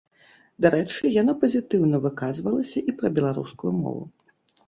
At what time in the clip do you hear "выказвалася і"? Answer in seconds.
2.07-2.97